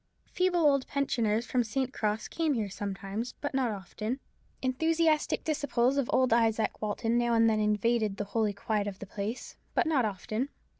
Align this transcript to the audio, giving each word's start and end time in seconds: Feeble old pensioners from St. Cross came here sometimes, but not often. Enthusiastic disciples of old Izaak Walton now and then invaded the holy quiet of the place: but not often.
Feeble 0.31 0.61
old 0.61 0.87
pensioners 0.87 1.45
from 1.45 1.63
St. 1.63 1.93
Cross 1.93 2.29
came 2.29 2.55
here 2.55 2.71
sometimes, 2.71 3.35
but 3.39 3.53
not 3.53 3.69
often. 3.69 4.19
Enthusiastic 4.63 5.43
disciples 5.43 5.97
of 5.97 6.09
old 6.11 6.31
Izaak 6.33 6.71
Walton 6.81 7.19
now 7.19 7.35
and 7.35 7.47
then 7.47 7.59
invaded 7.59 8.17
the 8.17 8.23
holy 8.23 8.51
quiet 8.53 8.87
of 8.87 8.97
the 8.97 9.05
place: 9.05 9.57
but 9.75 9.85
not 9.85 10.03
often. 10.03 10.49